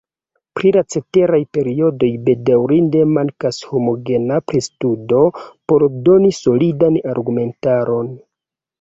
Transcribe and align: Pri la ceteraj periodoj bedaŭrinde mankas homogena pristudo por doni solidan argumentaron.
Pri 0.59 0.69
la 0.75 0.81
ceteraj 0.93 1.39
periodoj 1.57 2.09
bedaŭrinde 2.29 3.05
mankas 3.13 3.61
homogena 3.75 4.41
pristudo 4.49 5.23
por 5.45 5.89
doni 6.11 6.37
solidan 6.43 7.03
argumentaron. 7.17 8.15